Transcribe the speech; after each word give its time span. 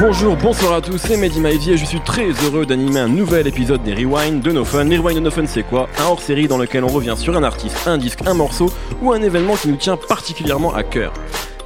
Bonjour, 0.00 0.34
bonsoir 0.34 0.72
à 0.72 0.80
tous, 0.80 0.96
c'est 0.96 1.18
Mehdi 1.18 1.40
Maizy 1.40 1.72
et 1.72 1.76
je 1.76 1.84
suis 1.84 2.00
très 2.00 2.30
heureux 2.42 2.64
d'animer 2.64 3.00
un 3.00 3.08
nouvel 3.08 3.46
épisode 3.46 3.82
des 3.82 3.92
Rewind 3.92 4.40
de 4.40 4.50
No 4.50 4.64
Fun. 4.64 4.84
Les 4.84 4.96
Rewind 4.96 5.18
de 5.18 5.24
No 5.24 5.30
Fun, 5.30 5.44
c'est 5.44 5.62
quoi? 5.62 5.90
Un 5.98 6.04
hors-série 6.04 6.48
dans 6.48 6.56
lequel 6.56 6.84
on 6.84 6.88
revient 6.88 7.16
sur 7.18 7.36
un 7.36 7.42
artiste, 7.42 7.76
un 7.86 7.98
disque, 7.98 8.20
un 8.24 8.32
morceau 8.32 8.72
ou 9.02 9.12
un 9.12 9.20
événement 9.20 9.56
qui 9.56 9.68
nous 9.68 9.76
tient 9.76 9.98
particulièrement 9.98 10.72
à 10.72 10.84
cœur. 10.84 11.12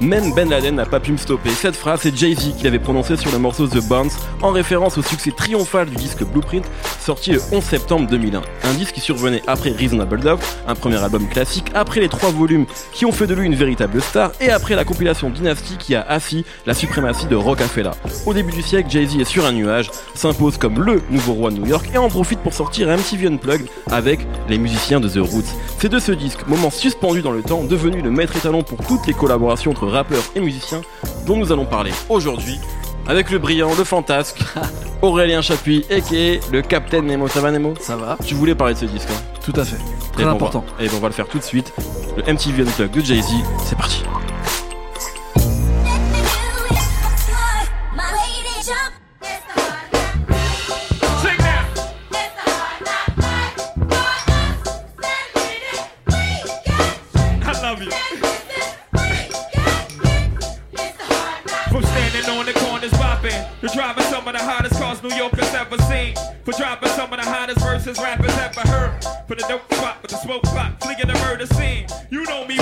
Même 0.01 0.33
Ben 0.33 0.49
Laden 0.49 0.75
n'a 0.75 0.85
pas 0.85 0.99
pu 0.99 1.13
me 1.13 1.17
stopper. 1.17 1.49
Cette 1.51 1.75
phrase, 1.75 2.01
c'est 2.03 2.15
Jay-Z 2.15 2.55
qui 2.57 2.63
l'avait 2.65 2.79
prononcée 2.79 3.15
sur 3.15 3.31
le 3.31 3.37
morceau 3.37 3.67
The 3.67 3.81
Bounce 3.87 4.17
en 4.41 4.51
référence 4.51 4.97
au 4.97 5.01
succès 5.01 5.31
triomphal 5.31 5.89
du 5.89 5.95
disque 5.95 6.23
Blueprint 6.23 6.65
sorti 6.99 7.31
le 7.31 7.41
11 7.51 7.63
septembre 7.63 8.07
2001. 8.09 8.41
Un 8.63 8.73
disque 8.73 8.95
qui 8.95 8.99
survenait 8.99 9.41
après 9.47 9.71
Reasonable 9.71 10.21
Love, 10.21 10.43
un 10.67 10.75
premier 10.75 10.97
album 10.97 11.27
classique, 11.29 11.67
après 11.73 12.01
les 12.01 12.09
trois 12.09 12.29
volumes 12.29 12.65
qui 12.91 13.05
ont 13.05 13.11
fait 13.11 13.27
de 13.27 13.33
lui 13.33 13.45
une 13.45 13.55
véritable 13.55 14.01
star 14.01 14.31
et 14.41 14.49
après 14.49 14.75
la 14.75 14.83
compilation 14.83 15.29
Dynasty 15.29 15.77
qui 15.77 15.95
a 15.95 16.01
assis 16.01 16.45
la 16.65 16.73
suprématie 16.73 17.27
de 17.27 17.35
Rockefeller. 17.35 17.91
Au 18.25 18.33
début 18.33 18.51
du 18.51 18.61
siècle, 18.61 18.89
Jay-Z 18.89 19.17
est 19.19 19.25
sur 19.25 19.45
un 19.45 19.53
nuage, 19.53 19.89
s'impose 20.13 20.57
comme 20.57 20.83
le 20.83 21.01
nouveau 21.09 21.33
roi 21.33 21.51
de 21.51 21.57
New 21.57 21.67
York 21.67 21.89
et 21.93 21.97
en 21.97 22.09
profite 22.09 22.39
pour 22.39 22.53
sortir 22.53 22.89
un 22.89 22.97
MTV 22.97 23.27
Unplugged 23.27 23.67
avec 23.91 24.19
les 24.49 24.57
musiciens 24.57 24.99
de 24.99 25.07
The 25.07 25.19
Roots. 25.19 25.55
C'est 25.79 25.89
de 25.89 25.99
ce 25.99 26.11
disque, 26.11 26.47
moment 26.47 26.69
suspendu 26.69 27.21
dans 27.21 27.31
le 27.31 27.43
temps, 27.43 27.63
devenu 27.63 28.01
le 28.01 28.11
maître 28.11 28.35
étalon 28.35 28.63
pour 28.63 28.79
toutes 28.85 29.07
les 29.07 29.13
collaborations 29.13 29.71
entre 29.71 29.84
rappeurs 29.89 30.23
et 30.35 30.39
musiciens 30.39 30.81
dont 31.25 31.37
nous 31.37 31.51
allons 31.51 31.65
parler 31.65 31.91
aujourd'hui 32.09 32.59
avec 33.07 33.29
le 33.29 33.37
brillant, 33.37 33.69
le 33.77 33.83
fantasque, 33.83 34.39
Aurélien 35.03 35.41
Chapuis, 35.43 35.85
et 35.89 36.39
le 36.51 36.61
Captain 36.63 37.01
Nemo. 37.03 37.27
Ça 37.27 37.39
va 37.39 37.51
Nemo? 37.51 37.75
Ça 37.79 37.95
va 37.95 38.17
Tu 38.25 38.33
voulais 38.33 38.55
parler 38.55 38.73
de 38.73 38.79
ce 38.79 38.85
disque, 38.85 39.07
hein? 39.11 39.21
Tout 39.45 39.53
à 39.55 39.63
fait. 39.63 39.75
Et 39.75 40.13
Très 40.13 40.23
important. 40.23 40.63
on 40.67 40.77
va- 40.79 40.83
Et 40.83 40.89
bon, 40.89 40.97
on 40.97 41.01
va 41.01 41.07
le 41.09 41.13
faire 41.13 41.27
tout 41.27 41.37
de 41.37 41.43
suite. 41.43 41.71
Le 42.17 42.23
MTV 42.23 42.63
Unplugged 42.63 42.91
de 42.91 43.01
Jay-Z, 43.05 43.25
c'est 43.63 43.77
parti. 43.77 44.03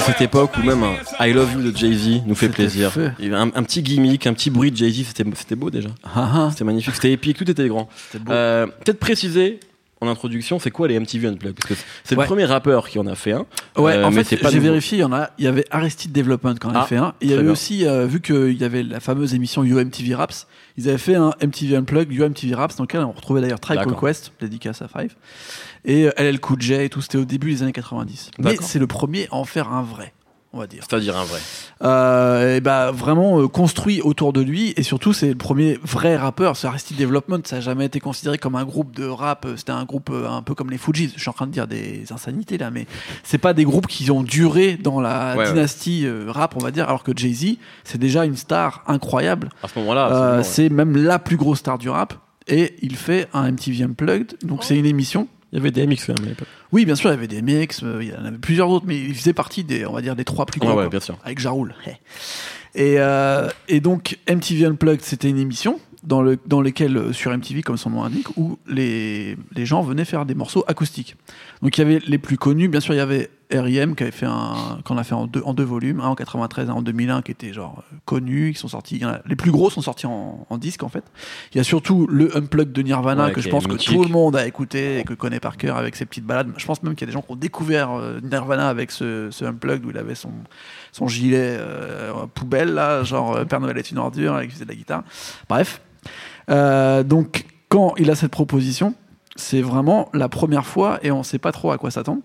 Cette 0.05 0.21
époque 0.21 0.51
où 0.57 0.63
même 0.65 0.83
un 0.83 1.25
I 1.25 1.31
Love 1.33 1.53
You 1.53 1.71
de 1.71 1.77
Jay-Z 1.77 2.23
nous 2.25 2.35
fait 2.35 2.49
plaisir. 2.49 2.91
fait. 2.91 3.11
Il 3.19 3.25
y 3.25 3.27
avait 3.29 3.37
un, 3.37 3.51
un 3.55 3.63
petit 3.63 3.81
gimmick, 3.81 4.27
un 4.27 4.33
petit 4.33 4.49
bruit 4.49 4.71
de 4.71 4.75
Jay-Z, 4.77 5.13
c'était 5.35 5.55
beau 5.55 5.69
déjà. 5.69 5.89
Ah, 6.03 6.29
ah. 6.33 6.47
C'était 6.51 6.65
magnifique, 6.65 6.95
c'était 6.95 7.13
épique, 7.13 7.37
tout 7.37 7.49
était 7.49 7.67
grand. 7.67 7.87
Euh, 8.29 8.67
Peut-être 8.67 8.99
préciser 8.99 9.59
en 10.03 10.07
introduction, 10.07 10.59
c'est 10.59 10.71
quoi 10.71 10.87
les 10.87 10.99
MTV 10.99 11.27
Unplugged? 11.29 11.55
Parce 11.55 11.69
que 11.69 11.85
c'est 12.03 12.15
Ouais. 12.15 12.23
le 12.23 12.27
premier 12.27 12.45
rappeur 12.45 12.87
qui 12.89 12.99
en 12.99 13.07
a 13.07 13.15
fait 13.15 13.31
un. 13.31 13.45
Ouais, 13.77 13.93
Euh, 13.93 14.05
en 14.05 14.11
mais 14.11 14.23
fait, 14.23 14.39
j'ai 14.51 14.59
vérifié, 14.59 14.99
il 14.99 15.01
y 15.01 15.03
en 15.03 15.13
a, 15.13 15.29
il 15.37 15.45
y 15.45 15.47
avait 15.47 15.65
Arrested 15.71 16.11
Development 16.11 16.55
quand 16.59 16.69
on 16.71 16.75
a 16.75 16.81
Ah, 16.81 16.85
fait 16.85 16.97
un. 16.97 17.13
Et 17.21 17.25
il 17.25 17.29
y 17.31 17.33
avait 17.33 17.43
bien. 17.43 17.51
aussi, 17.51 17.85
euh, 17.87 18.05
vu 18.05 18.21
qu'il 18.21 18.53
y 18.59 18.63
avait 18.63 18.83
la 18.83 18.99
fameuse 18.99 19.33
émission 19.33 19.63
UMTV 19.63 20.13
Raps, 20.15 20.47
ils 20.77 20.89
avaient 20.89 20.97
fait 20.97 21.15
un 21.15 21.33
MTV 21.41 21.75
Unplugged, 21.77 22.11
UMTV 22.11 22.53
Raps, 22.55 22.75
dans 22.75 22.83
lequel 22.83 23.01
on 23.01 23.11
retrouvait 23.11 23.41
d'ailleurs 23.41 23.59
Tribe. 23.59 23.79
Quest, 23.99 24.31
dédicace 24.39 24.81
à 24.81 24.87
Five, 24.87 25.15
et 25.85 26.05
euh, 26.07 26.11
LL 26.17 26.39
Cool 26.39 26.61
J 26.61 26.73
et 26.73 26.89
tout, 26.89 27.01
c'était 27.01 27.17
au 27.17 27.25
début 27.25 27.51
des 27.51 27.63
années 27.63 27.71
90. 27.73 28.31
Mais 28.39 28.55
c'est 28.61 28.79
le 28.79 28.87
premier 28.87 29.27
à 29.31 29.35
en 29.35 29.43
faire 29.45 29.71
un 29.71 29.81
vrai, 29.83 30.13
on 30.53 30.59
va 30.59 30.67
dire. 30.67 30.83
C'est-à-dire 30.87 31.17
un 31.17 31.23
vrai. 31.25 31.39
Euh, 31.83 32.57
et 32.57 32.61
bah 32.61 32.91
vraiment 32.91 33.39
euh, 33.41 33.47
construit 33.47 34.01
autour 34.01 34.31
de 34.33 34.41
lui 34.41 34.73
et 34.77 34.83
surtout 34.83 35.11
c'est 35.11 35.29
le 35.29 35.35
premier 35.35 35.77
vrai 35.83 36.15
rappeur. 36.15 36.55
Ce 36.55 36.67
Arrested 36.67 36.95
Development 36.97 37.39
ça 37.43 37.57
a 37.57 37.59
jamais 37.59 37.85
été 37.85 37.99
considéré 37.99 38.37
comme 38.37 38.55
un 38.55 38.63
groupe 38.63 38.95
de 38.95 39.05
rap. 39.05 39.45
euh, 39.45 39.57
C'était 39.57 39.71
un 39.71 39.83
groupe 39.85 40.09
euh, 40.11 40.29
un 40.29 40.41
peu 40.41 40.53
comme 40.55 40.69
les 40.69 40.77
Fujis. 40.77 41.11
Je 41.15 41.19
suis 41.21 41.29
en 41.29 41.33
train 41.33 41.47
de 41.47 41.51
dire 41.51 41.67
des 41.67 42.05
insanités 42.13 42.57
là, 42.57 42.71
mais 42.71 42.85
c'est 43.23 43.37
pas 43.39 43.53
des 43.53 43.63
groupes 43.65 43.87
qui 43.87 44.09
ont 44.11 44.23
duré 44.23 44.77
dans 44.77 45.01
la 45.01 45.35
Ouais, 45.35 45.47
dynastie 45.47 46.05
euh, 46.05 46.25
rap 46.29 46.55
on 46.55 46.59
va 46.59 46.71
dire. 46.71 46.87
Alors 46.87 47.03
que 47.03 47.11
Jay 47.15 47.33
Z 47.33 47.57
c'est 47.83 47.97
déjà 47.97 48.23
une 48.25 48.37
star 48.37 48.83
incroyable. 48.87 49.49
À 49.63 49.67
ce 49.67 49.79
moment-là, 49.79 50.09
Euh, 50.11 50.37
ouais. 50.37 50.43
c'est 50.43 50.69
même 50.69 50.95
la 50.95 51.19
plus 51.19 51.37
grosse 51.37 51.59
star 51.59 51.77
du 51.77 51.89
rap 51.89 52.13
et 52.47 52.75
il 52.81 52.95
fait 52.95 53.27
un 53.33 53.51
MTV 53.51 53.83
Unplugged. 53.85 54.35
Donc 54.43 54.63
c'est 54.63 54.77
une 54.77 54.85
émission. 54.85 55.27
Il 55.53 55.57
y 55.57 55.59
avait 55.61 55.71
des 55.71 55.87
MX 55.87 56.07
quand 56.07 56.17
même 56.19 56.25
à 56.25 56.29
l'époque. 56.29 56.47
Oui 56.73 56.83
bien 56.85 56.95
sûr 56.95 57.09
il 57.11 57.13
y 57.13 57.17
avait 57.17 57.27
des 57.27 57.41
mix, 57.41 57.81
euh, 57.83 57.99
il 58.01 58.09
y 58.09 58.13
en 58.13 58.25
avait 58.25 58.37
plusieurs 58.37 58.69
autres, 58.69 58.85
mais 58.85 58.97
il 58.99 59.15
faisait 59.15 59.31
partie 59.33 59.63
des 59.63 59.85
on 59.85 59.93
va 59.93 60.01
dire 60.01 60.15
des 60.17 60.25
trois 60.25 60.45
plus 60.45 60.59
Ouais, 60.59 60.65
gros. 60.67 60.75
ouais, 60.75 60.83
quoi 60.83 60.89
bien 60.89 60.99
sûr. 60.99 61.17
avec 61.23 61.39
Jaroul. 61.39 61.73
Et, 62.75 62.95
euh, 62.97 63.49
et 63.67 63.79
donc 63.81 64.17
MTV 64.27 64.65
Unplugged, 64.65 65.01
c'était 65.03 65.29
une 65.29 65.37
émission 65.37 65.79
dans, 66.01 66.23
le, 66.23 66.39
dans 66.47 66.59
lesquelles, 66.59 66.97
euh, 66.97 67.13
sur 67.13 67.31
MTV, 67.31 67.61
comme 67.61 67.77
son 67.77 67.91
nom 67.91 68.01
l'indique, 68.03 68.35
où 68.35 68.57
les, 68.67 69.37
les 69.55 69.65
gens 69.67 69.83
venaient 69.83 70.05
faire 70.05 70.25
des 70.25 70.33
morceaux 70.33 70.63
acoustiques. 70.67 71.15
Donc 71.61 71.77
il 71.77 71.81
y 71.81 71.83
avait 71.83 71.99
les 72.07 72.17
plus 72.17 72.35
connus, 72.37 72.67
bien 72.69 72.79
sûr 72.79 72.95
il 72.95 72.97
y 72.97 72.99
avait 72.99 73.29
R.I.M. 73.53 73.95
qui 73.95 74.03
avait 74.03 74.11
fait 74.11 74.25
un, 74.25 74.79
qu'on 74.85 74.97
a 74.97 75.03
fait 75.03 75.13
en 75.15 75.27
deux, 75.27 75.41
en 75.45 75.53
deux 75.53 75.63
volumes, 75.63 75.99
un 75.99 76.07
en 76.07 76.15
93, 76.15 76.69
un 76.69 76.73
en 76.73 76.81
2001 76.81 77.21
qui 77.21 77.31
était 77.31 77.53
genre 77.53 77.83
euh, 77.91 77.95
connus, 78.05 78.53
qui 78.53 78.59
sont 78.59 78.67
sortis, 78.67 79.03
a- 79.03 79.21
les 79.25 79.35
plus 79.35 79.51
gros 79.51 79.69
sont 79.69 79.81
sortis 79.81 80.07
en, 80.07 80.45
en 80.49 80.57
disque 80.57 80.83
en 80.83 80.89
fait. 80.89 81.03
Il 81.53 81.57
y 81.57 81.61
a 81.61 81.63
surtout 81.63 82.07
le 82.09 82.35
Unplugged 82.37 82.71
de 82.71 82.81
Nirvana 82.81 83.25
Ouais, 83.27 83.31
que 83.33 83.41
je 83.41 83.49
pense 83.49 83.65
que 83.67 83.75
tout 83.93 84.03
le 84.03 84.09
monde 84.09 84.35
a 84.35 84.47
écouté 84.47 84.99
et 84.99 85.03
que 85.03 85.13
connaît 85.13 85.39
par 85.39 85.57
cœur 85.57 85.77
avec 85.77 85.95
ses 85.95 86.05
petites 86.05 86.25
balades. 86.25 86.51
Je 86.57 86.65
pense 86.65 86.81
même 86.83 86.95
qu'il 86.95 87.01
y 87.07 87.09
a 87.09 87.11
des 87.11 87.13
gens 87.13 87.21
qui 87.21 87.31
ont 87.31 87.35
découvert 87.35 87.91
euh, 87.91 88.19
Nirvana 88.21 88.67
avec 88.69 88.91
ce, 88.91 89.29
ce 89.31 89.45
Unplugged 89.45 89.85
où 89.85 89.89
il 89.91 89.97
avait 89.97 90.15
son, 90.15 90.31
son 90.91 91.07
gilet 91.07 91.55
euh, 91.59 92.11
poubelle 92.33 92.73
là, 92.73 93.03
genre 93.03 93.45
Père 93.45 93.59
Noël 93.59 93.77
est 93.77 93.91
une 93.91 93.97
ordure, 93.99 94.33
avec 94.35 94.51
faisait 94.51 94.65
de 94.65 94.69
la 94.69 94.75
guitare. 94.75 95.03
Bref. 95.49 95.81
Euh, 96.49 97.03
donc 97.03 97.45
quand 97.69 97.93
il 97.97 98.09
a 98.11 98.15
cette 98.15 98.31
proposition, 98.31 98.93
c'est 99.35 99.61
vraiment 99.61 100.09
la 100.13 100.29
première 100.29 100.65
fois 100.65 100.99
et 101.01 101.11
on 101.11 101.23
sait 101.23 101.39
pas 101.39 101.51
trop 101.51 101.71
à 101.71 101.77
quoi 101.77 101.91
s'attendre. 101.91 102.21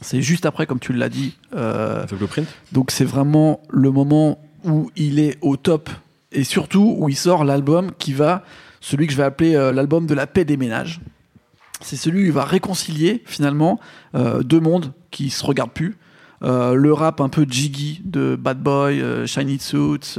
C'est 0.00 0.22
juste 0.22 0.44
après, 0.46 0.66
comme 0.66 0.80
tu 0.80 0.92
l'as 0.92 1.08
dit. 1.08 1.36
euh, 1.54 2.04
The 2.06 2.14
Blueprint 2.14 2.48
donc 2.72 2.90
c'est 2.90 3.04
vraiment 3.04 3.60
le 3.70 3.90
moment 3.90 4.38
où 4.64 4.90
il 4.96 5.18
est 5.18 5.38
au 5.40 5.56
top 5.56 5.88
et 6.32 6.42
surtout 6.44 6.96
où 6.98 7.08
il 7.08 7.16
sort 7.16 7.44
l'album 7.44 7.92
qui 7.98 8.12
va, 8.12 8.42
celui 8.80 9.06
que 9.06 9.12
je 9.12 9.16
vais 9.18 9.22
appeler 9.24 9.54
euh, 9.54 9.72
l'album 9.72 10.06
de 10.06 10.14
la 10.14 10.26
paix 10.26 10.44
des 10.44 10.56
ménages. 10.56 11.00
C'est 11.80 11.96
celui 11.96 12.22
où 12.22 12.26
il 12.26 12.32
va 12.32 12.44
réconcilier 12.44 13.22
finalement 13.26 13.78
euh, 14.14 14.42
deux 14.42 14.60
mondes 14.60 14.92
qui 15.10 15.30
se 15.30 15.44
regardent 15.44 15.72
plus. 15.72 15.96
Euh, 16.42 16.74
le 16.74 16.92
rap 16.92 17.20
un 17.20 17.28
peu 17.28 17.46
jiggy 17.48 18.02
de 18.04 18.36
Bad 18.36 18.60
Boy, 18.62 19.02
Shiny 19.26 19.58
Suits, 19.60 20.16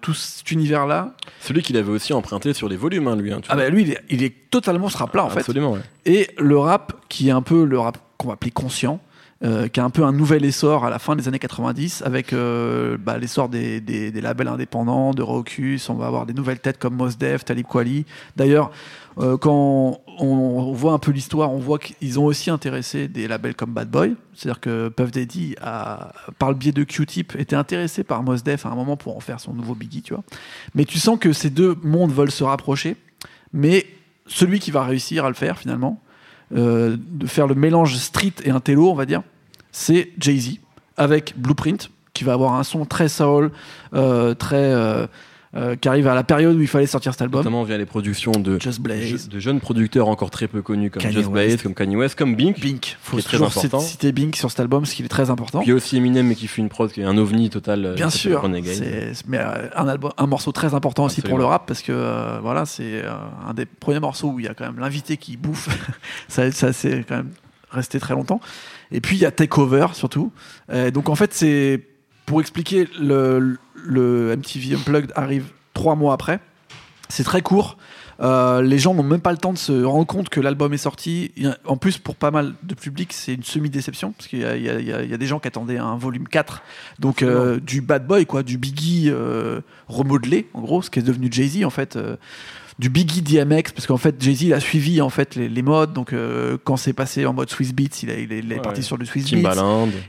tout 0.00 0.14
cet 0.14 0.50
univers-là. 0.50 1.14
Celui 1.40 1.62
qu'il 1.62 1.76
avait 1.76 1.90
aussi 1.90 2.12
emprunté 2.12 2.52
sur 2.54 2.68
les 2.68 2.76
volumes, 2.76 3.06
hein, 3.08 3.16
lui. 3.16 3.32
hein, 3.32 3.40
tu 3.42 3.48
Ah 3.50 3.56
bah 3.56 3.68
lui, 3.68 3.82
il 3.82 3.90
est, 3.92 4.00
il 4.10 4.22
est 4.24 4.50
totalement 4.50 4.88
ce 4.88 4.96
rap-là 4.96 5.24
en 5.24 5.28
fait. 5.30 5.40
Absolument, 5.40 5.72
ouais. 5.72 5.80
Et 6.06 6.28
le 6.38 6.58
rap, 6.58 6.94
qui 7.08 7.28
est 7.28 7.32
un 7.32 7.42
peu 7.42 7.64
le 7.64 7.78
rap 7.78 7.98
qu'on 8.16 8.28
va 8.28 8.34
appeler 8.34 8.50
conscient, 8.50 9.00
euh, 9.44 9.68
qui 9.68 9.78
a 9.78 9.84
un 9.84 9.90
peu 9.90 10.02
un 10.02 10.10
nouvel 10.10 10.44
essor 10.44 10.84
à 10.84 10.90
la 10.90 10.98
fin 10.98 11.14
des 11.14 11.28
années 11.28 11.38
90, 11.38 12.02
avec 12.04 12.32
euh, 12.32 12.96
bah, 12.98 13.18
l'essor 13.18 13.48
des, 13.48 14.10
labels 14.20 14.48
indépendants, 14.48 15.12
de 15.12 15.22
Rocus, 15.22 15.88
on 15.90 15.94
va 15.94 16.08
avoir 16.08 16.26
des 16.26 16.34
nouvelles 16.34 16.58
têtes 16.58 16.78
comme 16.78 16.96
Mos 16.96 17.10
Def, 17.16 17.44
Talib 17.44 17.64
Kweli. 17.64 18.04
D'ailleurs, 18.34 18.72
euh, 19.18 19.36
quand 19.36 20.00
on, 20.18 20.72
voit 20.72 20.92
un 20.92 20.98
peu 20.98 21.12
l'histoire, 21.12 21.52
on 21.52 21.58
voit 21.58 21.78
qu'ils 21.78 22.18
ont 22.18 22.24
aussi 22.24 22.50
intéressé 22.50 23.06
des 23.06 23.28
labels 23.28 23.54
comme 23.54 23.72
Bad 23.72 23.88
Boy. 23.88 24.16
C'est-à-dire 24.34 24.58
que 24.58 24.88
Puff 24.88 25.12
Daddy, 25.12 25.54
par 25.60 26.50
le 26.50 26.56
biais 26.56 26.72
de 26.72 26.82
Q-Tip, 26.82 27.36
était 27.38 27.54
intéressé 27.54 28.02
par 28.02 28.24
Mos 28.24 28.42
Def 28.42 28.66
à 28.66 28.70
un 28.70 28.74
moment 28.74 28.96
pour 28.96 29.16
en 29.16 29.20
faire 29.20 29.38
son 29.38 29.54
nouveau 29.54 29.76
Biggie, 29.76 30.02
tu 30.02 30.14
vois. 30.14 30.24
Mais 30.74 30.84
tu 30.84 30.98
sens 30.98 31.16
que 31.16 31.32
ces 31.32 31.50
deux 31.50 31.76
mondes 31.84 32.10
veulent 32.10 32.32
se 32.32 32.42
rapprocher, 32.42 32.96
mais 33.52 33.86
celui 34.26 34.58
qui 34.58 34.72
va 34.72 34.82
réussir 34.82 35.24
à 35.24 35.28
le 35.28 35.34
faire 35.34 35.58
finalement, 35.58 36.00
euh, 36.56 36.96
de 36.98 37.26
faire 37.26 37.46
le 37.46 37.54
mélange 37.54 37.96
street 37.96 38.34
et 38.44 38.50
intello, 38.50 38.90
on 38.90 38.94
va 38.94 39.06
dire, 39.06 39.22
c'est 39.72 40.10
Jay-Z 40.18 40.58
avec 40.96 41.34
Blueprint, 41.36 41.90
qui 42.12 42.24
va 42.24 42.32
avoir 42.32 42.54
un 42.54 42.64
son 42.64 42.84
très 42.84 43.08
soul, 43.08 43.52
euh, 43.94 44.34
très 44.34 44.72
euh, 45.56 45.76
qui 45.76 45.88
arrive 45.88 46.06
à 46.06 46.14
la 46.14 46.24
période 46.24 46.56
où 46.56 46.60
il 46.60 46.68
fallait 46.68 46.86
sortir 46.86 47.12
cet 47.12 47.22
album. 47.22 47.40
Notamment 47.40 47.64
via 47.64 47.78
les 47.78 47.86
productions 47.86 48.32
de, 48.32 48.60
Just 48.60 48.80
Blaze. 48.80 49.28
de 49.28 49.38
jeunes 49.38 49.60
producteurs 49.60 50.08
encore 50.08 50.30
très 50.30 50.46
peu 50.46 50.60
connus 50.60 50.90
comme 50.90 51.02
Kanye 51.02 51.14
Just 51.14 51.30
Blaze, 51.30 51.52
West. 51.52 51.62
comme 51.62 51.74
Kanye 51.74 51.96
West, 51.96 52.18
comme 52.18 52.36
Bink. 52.36 52.60
Bink, 52.60 52.98
faut 53.00 53.16
qui 53.16 53.20
est 53.20 53.22
très 53.22 53.38
toujours 53.38 53.46
important. 53.46 53.80
citer 53.80 54.12
Bink 54.12 54.36
sur 54.36 54.50
cet 54.50 54.60
album, 54.60 54.82
parce 54.82 54.92
qu'il 54.92 55.06
est 55.06 55.08
très 55.08 55.30
important. 55.30 55.60
Puis 55.60 55.68
il 55.68 55.70
y 55.70 55.72
a 55.72 55.76
aussi 55.76 55.96
Eminem, 55.96 56.26
mais 56.26 56.34
qui 56.34 56.48
fait 56.48 56.60
une 56.60 56.68
prod 56.68 56.92
qui 56.92 57.00
est 57.00 57.04
un 57.04 57.16
ovni 57.16 57.48
total. 57.48 57.84
euh, 57.84 57.94
Bien 57.94 58.08
qui 58.08 58.18
sûr, 58.18 58.42
c'est 58.64 59.12
mais 59.26 59.38
euh, 59.38 59.68
un 59.74 59.88
album, 59.88 60.12
un 60.18 60.26
morceau 60.26 60.52
très 60.52 60.74
important 60.74 61.04
aussi 61.04 61.22
pour 61.22 61.38
le 61.38 61.44
rap 61.44 61.66
parce 61.66 61.80
que 61.80 61.92
euh, 61.92 62.38
voilà, 62.42 62.66
c'est 62.66 63.02
un 63.46 63.54
des 63.54 63.64
premiers 63.64 64.00
morceaux 64.00 64.28
où 64.28 64.40
il 64.40 64.44
y 64.44 64.48
a 64.48 64.54
quand 64.54 64.66
même 64.66 64.78
l'invité 64.78 65.16
qui 65.16 65.36
bouffe. 65.38 65.68
ça, 66.28 66.50
ça 66.52 66.74
c'est 66.74 67.04
quand 67.08 67.16
même 67.16 67.30
resté 67.70 67.98
très 68.00 68.14
longtemps. 68.14 68.40
Et 68.92 69.00
puis 69.00 69.16
il 69.16 69.20
y 69.20 69.26
a 69.26 69.30
Takeover 69.30 69.88
surtout. 69.94 70.30
Donc 70.92 71.08
en 71.08 71.14
fait 71.14 71.32
c'est 71.32 71.80
pour 72.26 72.40
expliquer 72.42 72.86
le, 73.00 73.56
le 73.84 74.36
MTV 74.36 74.76
Unplugged 74.76 75.12
arrive 75.14 75.46
trois 75.74 75.94
mois 75.94 76.14
après. 76.14 76.40
C'est 77.08 77.24
très 77.24 77.42
court. 77.42 77.76
Euh, 78.20 78.62
les 78.62 78.78
gens 78.78 78.94
n'ont 78.94 79.04
même 79.04 79.20
pas 79.20 79.30
le 79.30 79.38
temps 79.38 79.52
de 79.52 79.58
se 79.58 79.84
rendre 79.84 80.06
compte 80.06 80.28
que 80.28 80.40
l'album 80.40 80.72
est 80.72 80.78
sorti. 80.78 81.32
En 81.64 81.76
plus, 81.76 81.98
pour 81.98 82.16
pas 82.16 82.30
mal 82.30 82.54
de 82.64 82.74
public, 82.74 83.12
c'est 83.12 83.34
une 83.34 83.44
semi-déception 83.44 84.12
parce 84.12 84.26
qu'il 84.26 84.40
y 84.40 84.44
a 84.44 85.16
des 85.16 85.26
gens 85.26 85.38
qui 85.38 85.48
attendaient 85.48 85.78
un 85.78 85.96
volume 85.96 86.26
4, 86.26 86.62
donc 86.98 87.22
euh, 87.22 87.60
du 87.60 87.80
bad 87.80 88.06
boy, 88.06 88.26
quoi, 88.26 88.42
du 88.42 88.58
Biggie 88.58 89.08
euh, 89.08 89.60
remodelé, 89.86 90.48
en 90.54 90.62
gros, 90.62 90.82
ce 90.82 90.90
qui 90.90 90.98
est 90.98 91.02
devenu 91.02 91.28
Jay-Z 91.30 91.64
en 91.64 91.70
fait. 91.70 91.96
Euh, 92.78 92.82
du 92.82 92.88
Biggie 92.90 93.22
DMX 93.22 93.72
parce 93.74 93.86
qu'en 93.86 93.96
fait 93.96 94.14
Jay-Z 94.22 94.42
il 94.42 94.52
a 94.54 94.60
suivi 94.60 95.00
en 95.00 95.10
fait 95.10 95.34
les, 95.34 95.48
les 95.48 95.62
modes. 95.62 95.92
Donc 95.92 96.12
euh, 96.12 96.56
quand 96.64 96.76
c'est 96.76 96.92
passé 96.92 97.26
en 97.26 97.32
mode 97.32 97.50
Swiss 97.50 97.74
Beats 97.74 98.02
il, 98.02 98.10
a- 98.10 98.14
il 98.18 98.32
est, 98.32 98.38
il 98.38 98.52
est 98.52 98.56
Ouais, 98.56 98.60
parti 98.62 98.82
sur 98.82 98.96
le 98.96 99.04
Swiss 99.04 99.24
Beats. 99.42 99.54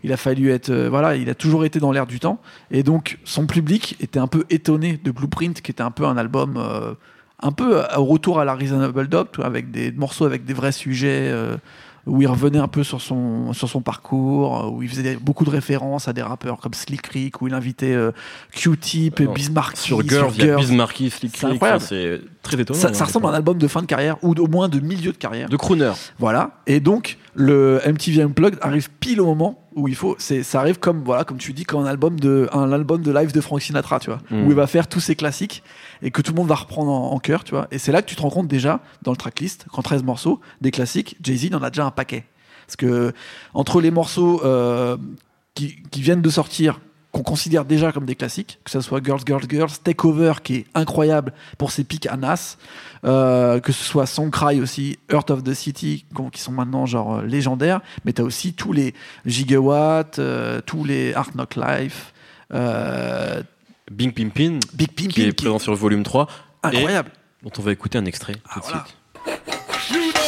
Il 0.03 0.13
a 0.13 0.17
fallu 0.17 0.51
être 0.51 0.69
euh, 0.69 0.89
voilà 0.89 1.15
il 1.15 1.29
a 1.29 1.35
toujours 1.35 1.65
été 1.65 1.79
dans 1.79 1.91
l'air 1.91 2.05
du 2.07 2.19
temps. 2.19 2.39
Et 2.71 2.83
donc 2.83 3.17
son 3.23 3.45
public 3.47 3.95
était 3.99 4.19
un 4.19 4.27
peu 4.27 4.45
étonné 4.49 4.99
de 5.03 5.11
Blueprint 5.11 5.61
qui 5.61 5.71
était 5.71 5.83
un 5.83 5.91
peu 5.91 6.05
un 6.05 6.17
album 6.17 6.55
euh, 6.57 6.93
un 7.41 7.51
peu 7.51 7.81
au 7.97 8.03
retour 8.05 8.39
à 8.39 8.45
la 8.45 8.53
Reasonable 8.53 9.07
Doubt 9.07 9.29
tu 9.31 9.37
vois, 9.37 9.45
avec 9.45 9.71
des 9.71 9.91
morceaux 9.91 10.25
avec 10.25 10.45
des 10.45 10.53
vrais 10.53 10.71
sujets 10.73 11.29
euh, 11.31 11.55
où 12.05 12.21
il 12.21 12.27
revenait 12.27 12.57
un 12.59 12.67
peu 12.67 12.83
sur 12.83 13.01
son 13.01 13.53
sur 13.53 13.69
son 13.69 13.81
parcours 13.81 14.65
euh, 14.65 14.69
où 14.69 14.81
il 14.83 14.89
faisait 14.89 15.03
des- 15.03 15.15
beaucoup 15.15 15.43
de 15.45 15.49
références 15.49 16.07
à 16.07 16.13
des 16.13 16.21
rappeurs 16.21 16.57
comme 16.57 16.73
Slick 16.73 17.05
Rick 17.07 17.41
où 17.41 17.47
il 17.47 17.53
invitait 17.53 17.93
euh, 17.93 18.11
Q-Tip 18.53 19.19
et 19.19 19.25
Non, 19.25 19.33
Bismarck 19.33 19.77
Sur 19.77 20.01
Girls, 20.07 20.31
il 20.37 20.45
y 20.45 20.49
a 20.49 20.55
Bismarcky, 20.57 21.09
Slick 21.09 21.35
Rick, 21.37 21.61
c'est 21.79 22.19
très 22.41 22.59
étonnant. 22.59 22.79
ça, 22.79 22.89
hein, 22.89 22.93
ça 22.93 23.05
ressemble 23.05 23.25
à 23.27 23.29
un 23.29 23.33
album 23.33 23.57
de 23.57 23.67
fin 23.67 23.81
de 23.81 23.85
carrière 23.85 24.17
ou 24.23 24.33
au 24.33 24.47
moins 24.47 24.69
de 24.69 24.79
milieu 24.79 25.11
de 25.11 25.17
carrière 25.17 25.49
De 25.49 25.57
crooner. 25.57 25.91
voilà. 26.19 26.51
Et 26.67 26.79
donc, 26.79 27.17
le 27.35 27.79
MTV 27.85 28.21
Unplugged 28.23 28.57
arrive 28.61 28.89
pile 28.99 29.21
au 29.21 29.25
moment 29.25 29.63
où 29.75 29.87
il 29.87 29.95
faut. 29.95 30.15
Ça 30.19 30.59
arrive 30.59 30.79
comme, 30.79 31.03
voilà, 31.03 31.23
comme 31.23 31.37
tu 31.37 31.53
dis, 31.53 31.63
comme 31.63 31.81
un 31.81 31.85
album 31.85 32.19
de, 32.19 32.49
un 32.51 32.71
album 32.71 33.01
de 33.01 33.11
live 33.11 33.31
de 33.33 33.41
Frank 33.41 33.61
Sinatra, 33.61 33.99
tu 33.99 34.09
vois, 34.09 34.19
Mm. 34.31 34.45
où 34.45 34.49
il 34.49 34.55
va 34.55 34.67
faire 34.67 34.87
tous 34.87 34.99
ses 34.99 35.15
classiques 35.15 35.63
et 36.01 36.11
que 36.11 36.21
tout 36.21 36.31
le 36.33 36.37
monde 36.37 36.47
va 36.47 36.55
reprendre 36.55 36.91
en, 36.91 37.11
en 37.11 37.19
chœur, 37.19 37.43
tu 37.43 37.51
vois. 37.51 37.67
Et 37.71 37.77
c'est 37.77 37.91
là 37.91 38.01
que 38.01 38.07
tu 38.07 38.15
te 38.15 38.21
rends 38.21 38.29
compte 38.29 38.47
déjà, 38.47 38.79
dans 39.03 39.11
le 39.11 39.17
tracklist, 39.17 39.65
qu'en 39.71 39.81
13 39.81 40.03
morceaux, 40.03 40.39
des 40.61 40.71
classiques, 40.71 41.17
Jay-Z 41.21 41.53
en 41.53 41.61
a 41.63 41.69
déjà 41.69 41.85
un 41.85 41.91
paquet. 41.91 42.25
Parce 42.65 42.75
que, 42.75 43.13
entre 43.53 43.81
les 43.81 43.91
morceaux 43.91 44.41
euh, 44.45 44.95
qui, 45.55 45.77
qui 45.91 46.01
viennent 46.01 46.21
de 46.21 46.29
sortir, 46.29 46.79
qu'on 47.11 47.23
considère 47.23 47.65
déjà 47.65 47.91
comme 47.91 48.05
des 48.05 48.13
classiques, 48.15 48.59
que 48.63 48.69
ce 48.71 48.81
soit 48.81 49.03
Girls, 49.03 49.21
Girls, 49.25 49.43
Girls, 49.49 49.71
Takeover 49.83 50.33
qui 50.43 50.55
est 50.57 50.65
incroyable 50.75 51.33
pour 51.57 51.71
ses 51.71 51.83
pics 51.83 52.05
à 52.05 52.17
Nas, 52.17 52.57
euh, 53.03 53.59
que 53.59 53.71
ce 53.71 53.83
soit 53.83 54.05
Song 54.05 54.29
Cry 54.29 54.61
aussi, 54.61 54.99
Earth 55.11 55.31
of 55.31 55.43
the 55.43 55.53
City, 55.55 56.05
qui 56.31 56.39
sont 56.41 56.51
maintenant 56.51 56.85
genre 56.85 57.17
euh, 57.17 57.25
légendaires, 57.25 57.81
mais 58.05 58.13
tu 58.13 58.21
as 58.21 58.25
aussi 58.25 58.53
tous 58.53 58.73
les 58.73 58.93
Gigawatts, 59.25 60.19
euh, 60.19 60.61
tous 60.65 60.83
les 60.83 61.13
Art 61.15 61.31
Knock 61.33 61.55
Life, 61.55 62.13
euh, 62.53 63.41
Bing 63.91 64.13
Pimpin, 64.13 64.59
Big 64.73 64.91
qui 65.09 65.23
est 65.23 65.33
présent 65.33 65.57
sur 65.57 65.71
le 65.71 65.77
volume 65.77 66.03
3, 66.03 66.27
incroyable. 66.61 67.09
dont 67.41 67.51
on 67.57 67.61
va 67.63 67.71
écouter 67.71 67.97
un 67.97 68.05
extrait 68.05 68.33
tout 68.33 68.39
Ah, 68.51 68.59
de 68.59 68.63
voilà. 68.65 68.85
suite. 68.85 68.95
You 69.91 70.11
know 70.11 70.19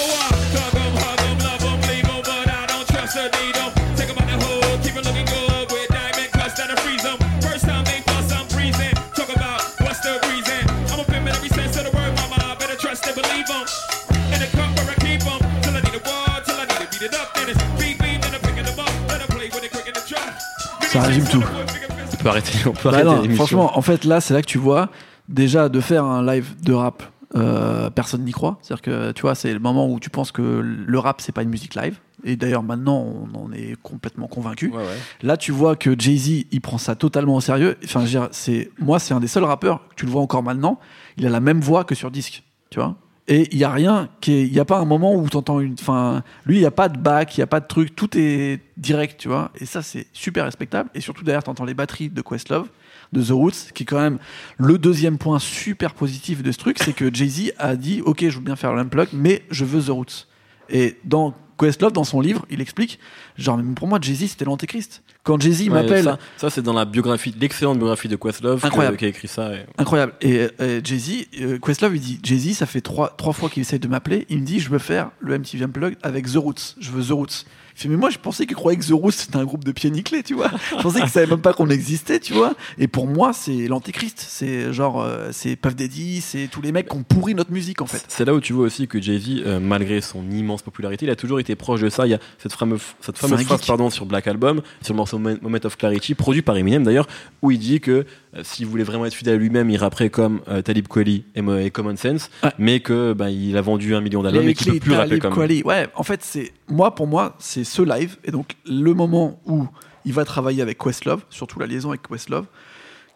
peut 22.22 22.30
arrêter, 22.30 22.58
on 22.68 22.72
peut 22.72 22.90
Bah 22.90 22.96
arrêter 22.98 23.06
non, 23.10 23.22
l'émission. 23.22 23.46
franchement, 23.46 23.78
en 23.78 23.82
fait, 23.82 24.04
là, 24.06 24.22
c'est 24.22 24.34
là 24.34 24.42
que 24.42 24.48
tu 24.48 24.58
vois 24.58 24.90
déjà 25.30 25.70
de 25.70 25.80
faire 25.80 26.04
un 26.06 26.26
live 26.26 26.56
de 26.64 26.74
rap. 26.74 27.04
euh, 27.36 27.90
personne 27.90 28.26
n'y 28.26 28.34
croit. 28.34 28.58
C'est-à-dire 28.62 28.82
que 28.82 29.12
tu 29.14 29.22
vois, 29.22 29.36
c'est 29.36 29.54
le 29.54 29.60
moment 29.60 29.88
où 29.90 30.00
tu 30.02 30.10
penses 30.10 30.34
que 30.34 30.42
le 30.42 31.00
rap 31.00 31.22
c'est 31.22 31.32
pas 31.32 31.44
une 31.44 31.50
musique 31.50 31.76
live. 31.76 31.96
Et 32.26 32.36
d'ailleurs, 32.36 32.62
maintenant, 32.62 32.98
on 33.34 33.36
en 33.46 33.52
est 33.54 33.76
complètement 33.82 34.28
convaincu. 34.28 34.68
Ouais, 34.70 34.78
ouais. 34.78 34.98
Là, 35.24 35.38
tu 35.38 35.52
vois 35.54 35.76
que 35.78 35.96
Jay-Z, 35.98 36.46
il 36.52 36.62
prend 36.62 36.78
ça 36.78 36.94
totalement 36.96 37.36
au 37.38 37.42
sérieux. 37.42 37.78
Enfin, 37.86 38.04
c'est 38.32 38.70
moi, 38.80 39.00
c'est 39.00 39.14
un 39.14 39.20
des 39.22 39.28
seuls 39.28 39.46
rappeurs. 39.46 39.80
Tu 39.96 40.06
le 40.06 40.12
vois 40.12 40.22
encore 40.22 40.44
maintenant. 40.44 40.78
Il 41.18 41.26
a 41.26 41.30
la 41.30 41.40
même 41.40 41.62
voix 41.62 41.84
que 41.86 41.96
sur 41.96 42.12
disque, 42.12 42.44
tu 42.70 42.80
vois. 42.80 42.96
Et 43.32 43.48
il 43.54 43.60
y 43.60 43.64
a 43.64 43.72
rien 43.72 44.10
il 44.28 44.54
y 44.54 44.60
a 44.60 44.66
pas 44.66 44.78
un 44.78 44.84
moment 44.84 45.16
où 45.16 45.30
tu 45.30 45.38
entends 45.38 45.62
une. 45.62 45.76
Enfin, 45.80 46.22
lui, 46.46 46.58
il 46.58 46.62
y 46.62 46.66
a 46.66 46.72
pas 46.72 46.90
de 46.90 46.98
bac, 46.98 47.38
il 47.38 47.40
y 47.40 47.44
a 47.44 47.48
pas 47.48 47.62
de 47.62 47.66
truc. 47.66 47.96
Tout 47.96 48.10
est 48.18 48.60
direct, 48.76 49.22
tu 49.22 49.30
vois. 49.30 49.52
Et 49.58 49.66
ça, 49.66 49.82
c'est 49.82 50.08
super 50.12 50.44
respectable. 50.44 50.90
Et 50.94 51.00
surtout 51.00 51.24
derrière, 51.24 51.42
tu 51.42 51.50
entends 51.50 51.64
les 51.64 51.74
batteries 51.74 52.10
de 52.10 52.22
Questlove, 52.22 52.68
de 53.14 53.24
The 53.24 53.30
Roots, 53.30 53.72
qui 53.74 53.84
est 53.84 53.86
quand 53.86 54.02
même 54.02 54.20
le 54.58 54.78
deuxième 54.78 55.18
point 55.18 55.40
super 55.40 55.94
positif 55.94 56.44
de 56.44 56.52
ce 56.52 56.58
truc, 56.58 56.78
c'est 56.84 56.92
que 56.92 57.14
Jay-Z 57.14 57.54
a 57.58 57.78
dit, 57.78 58.02
ok, 58.02 58.28
je 58.28 58.36
veux 58.36 58.44
bien 58.44 58.58
faire 58.58 58.74
l'unplug, 58.74 59.08
mais 59.14 59.44
je 59.50 59.64
veux 59.64 59.82
The 59.82 59.90
Roots. 59.92 60.28
Et 60.70 60.98
dans 61.06 61.34
Questlove, 61.62 61.92
dans 61.94 62.04
son 62.04 62.20
livre, 62.22 62.46
il 62.50 62.60
explique, 62.62 63.00
genre, 63.38 63.58
mais 63.58 63.74
pour 63.76 63.88
moi, 63.88 64.00
Jay-Z, 64.02 64.30
c'était 64.32 64.46
l'antéchrist. 64.46 65.04
Quand 65.24 65.40
Jay-Z 65.40 65.62
Ouais, 65.64 65.70
m'appelle, 65.70 66.04
Ça, 66.04 66.18
ça, 66.38 66.50
c'est 66.50 66.62
dans 66.64 66.74
la 66.74 66.86
biographie, 66.86 67.34
l'excellente 67.40 67.78
biographie 67.78 68.08
de 68.08 68.16
Questlove 68.16 68.66
Incroyable. 68.66 68.98
qui 68.98 69.06
a 69.06 69.08
écrit 69.10 69.28
ça. 69.28 69.54
et- 69.54 69.66
incroyable. 69.78 70.14
Et 70.22 70.48
euh, 70.60 70.82
Jay-Z, 70.84 71.28
euh, 71.42 71.60
Questlove, 71.60 71.96
il 71.96 72.02
dit, 72.02 72.20
Jay-Z, 72.24 72.56
ça 72.58 72.66
fait 72.66 72.82
trois, 72.82 73.14
trois 73.18 73.34
fois 73.34 73.50
qu'il 73.50 73.62
essaye 73.62 73.80
de 73.80 73.88
m'appeler, 73.88 74.26
il 74.30 74.40
me 74.40 74.46
dit, 74.46 74.60
je 74.60 74.70
veux 74.70 74.80
faire 74.80 75.12
le 75.20 75.36
MTV 75.38 75.64
Unplugged 75.66 75.98
avec 76.02 76.26
The 76.32 76.38
Roots. 76.38 76.76
Je 76.80 76.90
veux 76.92 77.04
The 77.04 77.12
Roots. 77.12 77.46
Mais 77.86 77.96
moi, 77.98 78.10
je 78.10 78.18
pensais 78.18 78.46
qu'il 78.46 78.56
croyait 78.56 78.78
que 78.78 78.86
The 78.86 78.92
Roots, 78.92 79.12
c'était 79.12 79.38
un 79.38 79.46
groupe 79.46 79.64
de 79.64 79.72
pieds 79.72 79.92
nickelés, 79.92 80.24
tu 80.24 80.34
vois. 80.34 80.52
Je 80.78 80.82
pensais 80.82 81.00
qu'il 81.02 81.10
savait 81.10 81.28
même 81.28 81.42
pas 81.42 81.54
qu'on 81.54 81.70
existait, 81.70 82.20
tu 82.20 82.34
vois. 82.34 82.54
Et 82.78 82.88
pour 82.88 83.08
moi, 83.08 83.34
c'est 83.34 83.68
l'antéchrist. 83.68 84.24
C'est 84.28 84.72
genre, 84.74 85.02
euh, 85.02 85.30
c'est 85.32 85.56
Puff 85.56 85.76
Daddy, 85.76 86.22
c'est 86.22 86.48
tous 86.52 86.62
les 86.62 86.72
mecs 86.72 86.90
qui 86.90 86.96
ont 86.96 87.04
pourri 87.04 87.36
notre 87.36 87.52
musique, 87.52 87.82
en 87.82 87.86
fait. 87.86 88.04
C'est 88.08 88.26
là 88.26 88.34
où 88.34 88.40
tu 88.40 88.54
vois 88.54 88.66
aussi 88.66 88.88
que 88.88 89.02
Jay-Z, 89.02 89.44
euh, 89.46 89.60
malgré 89.60 90.02
son 90.02 90.30
immense 90.30 90.62
popularité, 90.62 91.06
il 91.06 91.10
a 91.10 91.16
toujours 91.16 91.40
été 91.40 91.56
proche 91.56 91.82
de 91.82 91.90
ça. 91.90 92.06
Il 92.06 92.12
y 92.12 92.14
a 92.14 92.20
cette 92.38 92.54
fameuse, 92.54 92.82
cette 93.02 93.18
fameuse 93.18 93.44
phrase 93.44 93.60
geek. 93.60 93.68
pardon, 93.68 93.90
sur 93.90 94.06
Black 94.06 94.28
Album, 94.28 94.62
sur 94.82 94.94
le 94.94 94.98
morceau 94.98 95.18
Moment 95.20 95.58
of 95.64 95.78
Clarity, 95.78 96.16
produit 96.16 96.42
par 96.42 96.58
Eminem 96.58 96.84
d'ailleurs, 96.84 97.08
où 97.42 97.52
il 97.52 97.60
dit 97.60 97.80
que 97.80 98.06
s'il 98.44 98.66
voulait 98.66 98.84
vraiment 98.84 99.06
être 99.06 99.14
fidèle 99.14 99.36
à 99.36 99.38
lui-même, 99.38 99.70
il 99.70 99.78
rapperait 99.78 100.10
comme 100.10 100.42
euh, 100.48 100.62
Talib 100.62 100.88
Kweli 100.88 101.26
et, 101.36 101.42
Mo- 101.42 101.58
et 101.58 101.70
Common 101.72 101.96
Sense, 101.98 102.30
Ouais. 102.44 102.52
mais 102.58 102.80
que 102.80 103.14
bah, 103.14 103.30
il 103.30 103.58
a 103.58 103.62
vendu 103.62 103.94
un 103.94 104.02
million 104.02 104.24
d'albums 104.24 104.48
et 104.48 104.54
qu'il 104.54 104.72
peut 104.74 104.80
plus 104.80 104.94
rapper 104.94 105.20
comme. 105.20 105.34
Kweli. 105.34 105.64
Ouais, 105.64 105.88
en 105.96 106.04
fait, 106.04 106.22
c'est 106.24 106.54
moi 106.70 106.96
pour 106.96 107.08
moi, 107.08 107.36
c'est 107.40 107.64
ce 107.66 107.82
live 107.82 108.18
et 108.24 108.32
donc 108.32 108.56
le 108.66 108.94
moment 108.94 109.40
où 109.46 109.68
il 110.06 110.14
va 110.14 110.24
travailler 110.26 110.62
avec 110.62 110.78
Questlove, 110.78 111.24
surtout 111.30 111.60
la 111.60 111.68
liaison 111.68 111.90
avec 111.90 112.02
Questlove, 112.08 112.46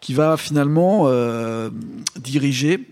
qui 0.02 0.12
va 0.12 0.36
finalement 0.36 1.04
euh, 1.06 1.70
diriger 2.16 2.86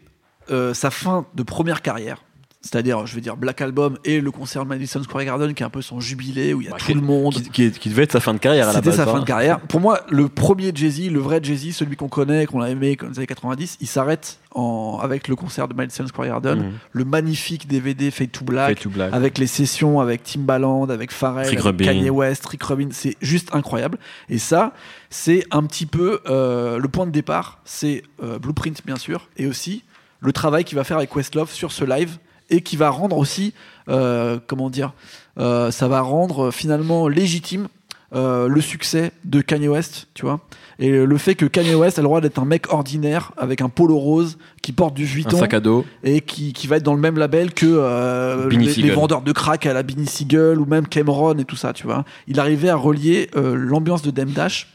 euh, 0.50 0.72
sa 0.74 0.90
fin 0.90 1.26
de 1.34 1.42
première 1.42 1.82
carrière. 1.82 2.23
C'est-à-dire, 2.66 3.04
je 3.06 3.14
veux 3.14 3.20
dire, 3.20 3.36
Black 3.36 3.60
Album 3.60 3.98
et 4.06 4.22
le 4.22 4.30
concert 4.30 4.64
Madison 4.64 5.02
Square 5.02 5.26
Garden, 5.26 5.52
qui 5.52 5.62
est 5.62 5.66
un 5.66 5.70
peu 5.70 5.82
son 5.82 6.00
jubilé, 6.00 6.54
où 6.54 6.62
il 6.62 6.64
y 6.64 6.68
a 6.68 6.70
Bah, 6.70 6.78
tout 6.80 6.94
le 6.94 7.02
monde. 7.02 7.34
Qui, 7.34 7.50
qui- 7.50 7.70
qui 7.72 7.88
devait 7.90 8.04
être 8.04 8.12
sa 8.12 8.20
fin 8.20 8.32
de 8.32 8.38
carrière 8.38 8.64
à 8.64 8.72
la 8.72 8.78
C'était 8.78 8.86
base. 8.88 8.96
sa 8.96 9.02
hein. 9.02 9.12
fin 9.12 9.20
de 9.20 9.26
carrière. 9.26 9.60
Pour 9.60 9.80
moi, 9.80 10.00
le 10.08 10.30
premier 10.30 10.72
Jay-Z, 10.74 11.10
le 11.10 11.20
vrai 11.20 11.40
Jay-Z, 11.42 11.72
celui 11.74 11.94
qu'on 11.96 12.08
connaît, 12.08 12.46
qu'on 12.46 12.62
a 12.62 12.70
aimé 12.70 12.96
dans 12.98 13.08
les 13.10 13.18
années 13.18 13.26
90, 13.26 13.76
il 13.82 13.86
s'arrête 13.86 14.38
en- 14.54 14.98
avec 15.02 15.28
le 15.28 15.36
concert 15.36 15.68
de 15.68 15.74
Madison 15.74 16.06
Square 16.06 16.26
Garden, 16.28 16.58
Mhm. 16.58 16.72
le 16.92 17.04
magnifique 17.04 17.68
DVD 17.68 18.10
Fade 18.10 18.32
to 18.32 18.44
Black, 18.46 18.68
Fade 18.68 18.78
to 18.82 18.88
Black. 18.88 19.12
avec 19.12 19.36
les 19.36 19.46
sessions 19.46 20.00
avec 20.00 20.22
Timbaland, 20.22 20.88
avec 20.88 21.12
Pharrell, 21.12 21.44
Rick 21.48 21.58
avec 21.58 21.64
Rubin. 21.64 21.84
Kanye 21.84 22.08
West, 22.08 22.46
Rick 22.46 22.62
Rubin, 22.62 22.88
c'est 22.92 23.16
juste 23.20 23.50
incroyable. 23.54 23.98
Et 24.30 24.38
ça, 24.38 24.72
c'est 25.10 25.44
un 25.50 25.64
petit 25.64 25.84
peu 25.84 26.20
euh, 26.30 26.78
le 26.78 26.88
point 26.88 27.04
de 27.04 27.10
départ, 27.10 27.60
c'est 27.66 28.04
euh, 28.22 28.38
Blueprint 28.38 28.80
bien 28.86 28.96
sûr, 28.96 29.28
et 29.36 29.46
aussi 29.46 29.84
le 30.20 30.32
travail 30.32 30.64
qu'il 30.64 30.76
va 30.78 30.84
faire 30.84 30.96
avec 30.96 31.10
Questlove 31.12 31.50
sur 31.50 31.70
ce 31.70 31.84
live 31.84 32.16
et 32.50 32.60
qui 32.60 32.76
va 32.76 32.90
rendre 32.90 33.18
aussi, 33.18 33.54
euh, 33.88 34.38
comment 34.46 34.70
dire, 34.70 34.92
euh, 35.38 35.70
ça 35.70 35.88
va 35.88 36.00
rendre 36.00 36.50
finalement 36.50 37.08
légitime 37.08 37.68
euh, 38.14 38.46
le 38.46 38.60
succès 38.60 39.10
de 39.24 39.40
Kanye 39.40 39.66
West, 39.66 40.06
tu 40.14 40.24
vois. 40.24 40.38
Et 40.78 40.90
le 40.90 41.18
fait 41.18 41.34
que 41.34 41.46
Kanye 41.46 41.74
West 41.74 41.98
a 41.98 42.02
le 42.02 42.06
droit 42.06 42.20
d'être 42.20 42.38
un 42.38 42.44
mec 42.44 42.72
ordinaire 42.72 43.32
avec 43.36 43.60
un 43.60 43.68
polo 43.68 43.96
rose 43.96 44.38
qui 44.62 44.70
porte 44.70 44.94
du 44.94 45.02
Un 45.02 45.06
Vuitton 45.06 45.38
sac 45.38 45.54
à 45.54 45.60
dos. 45.60 45.84
et 46.04 46.20
qui, 46.20 46.52
qui 46.52 46.68
va 46.68 46.76
être 46.76 46.84
dans 46.84 46.94
le 46.94 47.00
même 47.00 47.18
label 47.18 47.52
que 47.52 47.66
euh, 47.66 48.48
les, 48.50 48.90
vendeurs 48.90 49.22
de 49.22 49.32
crack 49.32 49.66
à 49.66 49.72
la 49.72 49.82
Beanie 49.82 50.06
Siegel 50.06 50.60
ou 50.60 50.64
même 50.64 50.86
Cameron 50.86 51.36
et 51.38 51.44
tout 51.44 51.56
ça, 51.56 51.72
tu 51.72 51.86
vois. 51.86 52.04
Il 52.28 52.38
arrivait 52.38 52.68
à 52.68 52.76
relier 52.76 53.30
euh, 53.34 53.56
l'ambiance 53.56 54.02
de 54.02 54.12
Dem 54.12 54.30
Dash 54.30 54.68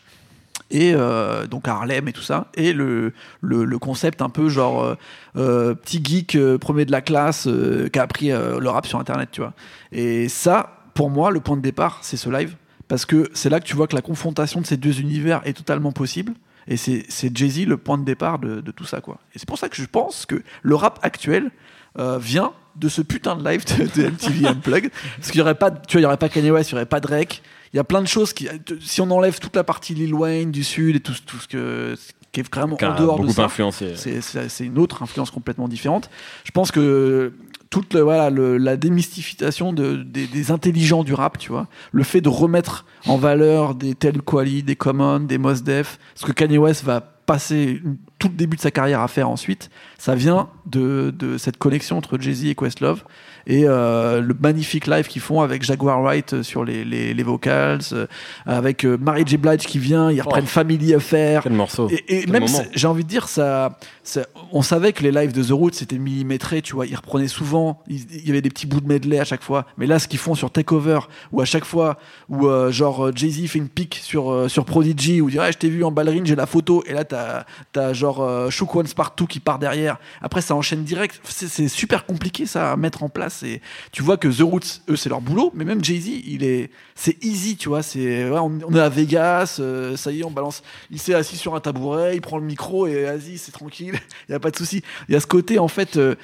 et 0.72 0.94
euh, 0.94 1.48
donc 1.48 1.68
Harlem 1.68 2.08
et 2.08 2.14
tout 2.14 2.22
ça 2.22 2.48
et 2.56 2.74
le, 2.74 3.14
le, 3.42 3.80
concept 3.80 4.22
un 4.22 4.30
peu 4.30 4.50
genre 4.50 4.84
euh, 4.84 4.96
euh, 5.38 5.74
petit 5.74 6.02
geek 6.04 6.36
euh, 6.36 6.58
premier 6.58 6.86
de 6.86 6.92
la 6.92 7.02
classe 7.02 7.48
qui 7.92 8.00
a 8.00 8.02
appris 8.02 8.30
le 8.30 8.70
rap 8.70 8.86
sur 8.86 9.00
internet, 9.00 9.30
tu 9.32 9.42
vois. 9.42 9.54
Et 9.92 10.30
ça, 10.30 10.84
pour 10.94 11.10
moi, 11.10 11.32
le 11.32 11.40
point 11.40 11.58
de 11.58 11.62
départ, 11.62 12.00
c'est 12.02 12.18
ce 12.18 12.30
live 12.30 12.56
parce 12.88 13.06
que 13.06 13.30
c'est 13.34 13.50
là 13.50 13.60
que 13.60 13.66
tu 13.66 13.76
vois 13.76 13.88
que 13.88 13.96
la 13.96 14.02
confrontation 14.02 14.62
de 14.62 14.66
ces 14.66 14.78
deux 14.78 15.00
univers 15.00 15.42
est 15.46 15.54
totalement 15.54 15.92
possible. 15.92 16.34
Et 16.68 16.78
c'est 16.78 17.36
Jay-Z 17.36 17.66
le 17.66 17.78
point 17.78 17.98
de 17.98 18.04
départ 18.04 18.38
de, 18.38 18.72
tout 18.72 18.86
ça, 18.86 19.02
quoi. 19.02 19.20
Et 19.34 19.40
c'est 19.40 19.48
pour 19.48 19.58
ça 19.58 19.70
que 19.70 19.76
je 19.76 19.86
pense 19.86 20.26
que 20.26 20.42
le 20.62 20.76
rap 20.76 21.00
actuel 21.02 21.50
vient 21.98 22.52
de 22.76 22.90
ce 22.90 23.02
putain 23.02 23.36
de 23.36 23.48
live 23.48 23.64
de, 23.66 24.02
de 24.02 24.10
MTV 24.10 24.48
Unplugged. 24.48 24.92
Parce 25.18 25.32
qu'il 25.32 25.40
y 25.40 25.42
aurait 25.42 25.56
pas, 25.56 25.72
tu 25.72 26.04
aurait 26.04 26.18
pas 26.18 26.30
Kanye 26.30 26.52
West, 26.52 26.70
il 26.70 26.74
y 26.74 26.76
aurait 26.76 26.86
pas 26.86 27.00
Drake. 27.00 27.42
Il 27.74 27.78
y 27.78 27.80
a 27.80 27.84
plein 27.84 28.02
de 28.02 28.08
choses 28.08 28.34
qui, 28.34 28.48
si 28.82 29.00
on 29.02 29.12
enlève 29.12 29.40
toute 29.40 29.56
la 29.56 29.64
partie 29.64 29.94
Lil 29.94 30.14
Wayne 30.14 30.52
du 30.52 30.64
Sud 30.64 30.96
et 30.96 31.00
tout, 31.00 31.14
tout 31.26 31.38
ce 31.38 31.48
que, 31.48 31.96
qui 32.32 32.40
est 32.40 32.54
vraiment 32.56 32.76
en 32.94 32.96
dehors 33.00 33.18
de 33.28 33.32
ça. 33.34 33.44
influencé. 33.46 33.94
C'est- 33.96 34.22
C'est 34.22 34.50
c'est 34.50 34.66
une 34.66 34.78
autre 34.80 35.04
influence 35.04 35.30
complètement 35.32 35.68
différente. 35.68 36.10
Je 36.44 36.52
pense 36.52 36.72
que 36.72 37.34
toute 37.70 37.94
le- 37.94 38.02
voilà, 38.02 38.32
le- 38.32 38.58
la 38.58 38.76
démystification 38.78 39.74
de, 39.74 39.98
des, 39.98 40.26
des 40.26 40.50
intelligents 40.52 41.04
du 41.04 41.14
rap, 41.14 41.38
tu 41.38 41.50
vois, 41.52 41.68
le 41.92 42.04
fait 42.04 42.22
de 42.22 42.30
remettre 42.30 42.86
en 43.06 43.18
valeur 43.18 43.76
des 43.76 43.94
Tel 43.94 44.22
Quali, 44.24 44.64
des 44.64 44.76
Common, 44.76 45.20
des 45.20 45.38
Mos 45.38 45.62
Def, 45.64 46.00
ce 46.16 46.26
que 46.26 46.32
Kanye 46.32 46.58
West 46.58 46.84
va 46.84 47.02
passer 47.02 47.82
une- 47.84 47.98
tout 48.20 48.28
le 48.28 48.34
début 48.36 48.58
de 48.58 48.62
sa 48.62 48.70
carrière 48.72 49.00
à 49.02 49.08
faire 49.08 49.30
ensuite, 49.30 49.70
ça 49.98 50.14
vient 50.14 50.50
de, 50.66 51.12
de 51.18 51.38
cette 51.38 51.58
connexion 51.58 51.98
entre 51.98 52.20
Jay-Z 52.20 52.46
et 52.46 52.56
Questlove 52.56 53.04
et 53.48 53.64
euh, 53.66 54.22
le 54.22 54.36
magnifique 54.40 54.86
live 54.86 55.08
qu'ils 55.08 55.22
font 55.22 55.42
avec 55.42 55.64
Jaguar 55.64 56.02
Wright 56.04 56.34
euh, 56.34 56.44
sur 56.44 56.64
les, 56.66 56.84
les, 56.86 57.14
les 57.16 57.24
vocals, 57.24 57.80
euh, 57.94 58.06
avec 58.46 58.86
euh, 58.86 58.98
Mary 59.00 59.24
J. 59.26 59.38
Blige 59.38 59.62
qui 59.66 59.80
vient, 59.80 60.12
ils 60.12 60.22
reprennent 60.22 60.46
Family 60.46 60.94
Affair, 60.94 61.42
Quel 61.44 61.54
morceau. 61.54 61.90
et, 61.90 61.96
et 62.18 62.22
Quel 62.26 62.32
même, 62.32 62.46
j'ai 62.76 62.86
envie 62.88 63.04
de 63.06 63.10
dire, 63.10 63.28
ça, 63.30 63.80
ça- 64.04 64.26
on 64.52 64.62
savait 64.62 64.92
que 64.94 65.02
les 65.02 65.12
lives 65.12 65.32
de 65.32 65.42
The 65.42 65.52
Roots 65.52 65.74
c'était 65.76 65.98
millimétré, 65.98 66.62
tu 66.62 66.74
vois. 66.76 66.86
Ils 66.86 66.96
reprenaient 66.96 67.28
souvent, 67.30 67.82
il 67.88 68.28
y 68.28 68.30
avait 68.30 68.42
des 68.42 68.50
petits 68.50 68.68
bouts 68.68 68.82
de 68.82 68.88
medley 68.88 69.20
à 69.20 69.24
chaque 69.26 69.42
fois. 69.44 69.66
Mais 69.78 69.88
là, 69.88 69.98
ce 69.98 70.08
qu'ils 70.08 70.20
font 70.20 70.36
sur 70.36 70.52
Takeover, 70.52 71.00
où 71.32 71.42
à 71.42 71.46
chaque 71.46 71.66
fois, 71.66 71.98
où 72.28 72.48
genre 72.70 73.10
Jay-Z 73.16 73.48
fait 73.48 73.60
une 73.60 73.70
pique 73.70 74.00
sur, 74.04 74.50
sur 74.50 74.66
Prodigy, 74.66 75.22
où 75.22 75.30
il 75.30 75.34
dit 75.34 75.40
Ah, 75.40 75.50
Je 75.52 75.58
t'ai 75.58 75.70
vu 75.70 75.84
en 75.84 75.92
ballerine, 75.92 76.26
j'ai 76.26 76.36
la 76.36 76.46
photo. 76.46 76.84
Et 76.86 76.94
là, 76.94 77.04
t'as 77.06 77.46
as 77.76 77.94
genre 77.94 78.09
euh, 78.20 78.50
Shook 78.50 78.70
Partout 78.96 79.28
qui 79.28 79.40
part 79.40 79.60
derrière. 79.60 79.98
Après, 80.22 80.42
ça 80.42 80.56
enchaîne 80.56 80.84
direct. 80.84 81.22
C'est 81.24 81.68
super 81.68 82.06
compliqué 82.06 82.46
ça 82.46 82.72
à 82.72 82.76
mettre 82.76 83.04
en 83.04 83.10
place. 83.10 83.44
Et 83.44 83.62
tu 83.92 84.02
vois 84.04 84.18
que 84.18 84.28
The 84.28 84.42
Roots, 84.42 84.82
eux, 84.90 84.96
c'est 84.96 85.10
leur 85.10 85.22
boulot. 85.22 85.52
Mais 85.54 85.66
même 85.66 85.84
Jay-Z, 85.84 86.08
il 86.26 86.44
est, 86.44 86.72
c'est 86.96 87.24
easy, 87.24 87.56
tu 87.58 87.70
vois. 87.70 87.84
C'est, 87.84 88.30
ouais, 88.30 88.40
on, 88.40 88.52
on 88.68 88.76
est 88.76 88.80
à 88.80 88.90
Vegas, 88.90 89.58
euh, 89.60 89.96
ça 89.96 90.12
y 90.12 90.22
est, 90.22 90.24
on 90.26 90.32
balance. 90.32 90.64
Il 90.92 91.00
s'est 91.00 91.14
assis 91.14 91.38
sur 91.38 91.56
un 91.56 91.60
tabouret, 91.60 92.16
il 92.16 92.22
prend 92.22 92.38
le 92.38 92.46
micro 92.46 92.88
et 92.88 93.04
vas-y, 93.06 93.38
c'est 93.38 93.52
tranquille, 93.52 93.94
il 94.28 94.32
n'y 94.32 94.36
a 94.36 94.40
pas 94.40 94.52
de 94.52 94.58
souci. 94.58 94.82
Il 95.08 95.14
y 95.14 95.16
a 95.16 95.20
ce 95.20 95.28
côté, 95.28 95.60
en 95.60 95.68
fait, 95.68 95.98
euh, 95.98 96.16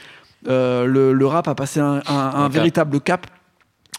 euh, 0.48 0.86
le, 0.86 1.14
le 1.14 1.26
rap 1.28 1.48
a 1.48 1.56
passé 1.56 1.80
un, 1.80 2.02
un- 2.06 2.28
un 2.36 2.44
cap. 2.44 2.52
véritable 2.52 3.00
cap 3.02 3.28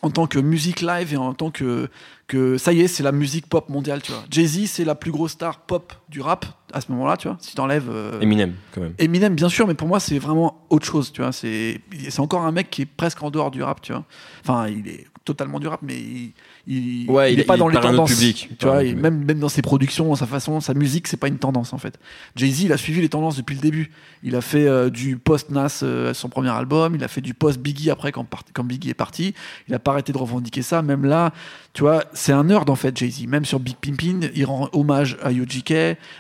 en 0.07 0.11
tant 0.11 0.27
que 0.27 0.39
musique 0.39 0.81
live 0.81 1.13
et 1.13 1.17
en 1.17 1.35
tant 1.35 1.51
que, 1.51 1.89
que 2.27 2.57
ça 2.59 2.73
y 2.73 2.81
est, 2.81 2.89
c'est 2.89 3.03
la 3.03 3.13
musique 3.13 3.47
pop 3.49 3.69
mondiale, 3.69 4.01
tu 4.03 4.13
vois. 4.13 4.23
Jay-Z, 4.31 4.67
c'est 4.67 4.85
la 4.85 4.95
plus 4.95 5.11
grosse 5.11 5.33
star 5.33 5.59
pop 5.61 5.93
du 6.09 6.21
rap 6.21 6.47
à 6.73 6.81
ce 6.81 6.91
moment-là, 6.93 7.17
tu 7.17 7.29
vois. 7.29 7.37
Si 7.41 7.55
t'enlèves. 7.55 7.89
euh, 7.91 8.21
Eminem, 8.21 8.55
quand 8.73 8.81
même. 8.81 8.95
Eminem, 8.99 9.35
bien 9.35 9.49
sûr, 9.49 9.67
mais 9.67 9.75
pour 9.75 9.89
moi, 9.89 10.01
c'est 10.01 10.19
vraiment 10.19 10.65
autre 10.71 10.87
chose, 10.87 11.13
tu 11.13 11.21
vois. 11.23 11.33
C'est 11.33 11.81
c'est 12.09 12.21
encore 12.21 12.43
un 12.45 12.53
mec 12.53 12.71
qui 12.71 12.83
est 12.83 12.87
presque 12.87 13.23
en 13.23 13.31
dehors 13.31 13.51
du 13.51 13.63
rap, 13.63 13.81
tu 13.83 13.93
vois. 13.93 14.05
Enfin, 14.43 14.69
il 14.69 14.89
est 14.89 15.07
totalement 15.25 15.59
du 15.61 15.67
rap, 15.67 15.81
mais 15.83 15.97
il, 15.97 16.33
il, 16.67 17.09
Ouais, 17.11 17.33
il- 17.33 17.41
est 17.41 17.45
pas 17.45 17.57
dans 17.57 17.69
les 17.69 17.79
tendances. 17.81 18.13
public. 18.13 18.51
Tu 18.59 18.67
vois, 18.67 18.83
même, 18.83 19.25
même 19.25 19.39
dans 19.39 19.49
ses 19.49 19.63
productions, 19.63 20.15
sa 20.17 20.27
façon, 20.27 20.61
sa 20.61 20.75
musique, 20.75 21.07
c'est 21.07 21.17
pas 21.17 21.29
une 21.29 21.39
tendance 21.39 21.73
en 21.73 21.79
fait. 21.79 21.99
Jay-Z, 22.35 22.63
il 22.63 22.73
a 22.73 22.77
suivi 22.77 23.01
les 23.01 23.09
tendances 23.09 23.37
depuis 23.37 23.55
le 23.55 23.61
début. 23.61 23.91
Il 24.23 24.35
a 24.35 24.41
fait 24.41 24.67
euh, 24.67 24.91
du 24.91 25.17
post-Nas 25.17 25.81
euh, 25.83 26.13
son 26.15 26.29
premier 26.29 26.51
album, 26.51 26.95
il 26.97 27.05
a 27.05 27.09
fait 27.09 27.21
du 27.21 27.35
post-Biggie 27.35 27.91
après 27.91 28.11
quand, 28.13 28.27
quand 28.53 28.65
Biggie 28.65 28.91
est 28.91 28.95
parti. 28.95 29.35
Il 29.69 29.75
a 29.75 29.79
pas 29.79 29.93
arrêté 29.93 30.13
de 30.13 30.19
revendiquer 30.19 30.63
ça. 30.63 30.83
Même 30.83 31.05
là, 31.05 31.33
tu 31.73 31.83
vois, 31.83 32.05
c'est 32.15 32.33
un 32.33 32.45
nerd 32.45 32.69
en 32.69 32.75
fait, 32.77 32.97
Jay-Z. 32.97 33.27
Même 33.29 33.45
sur 33.45 33.61
Big 33.61 33.77
Pimpin, 33.77 34.21
il 34.35 34.45
rend 34.45 34.69
hommage 34.73 35.17
à 35.23 35.31
UGK. 35.33 35.73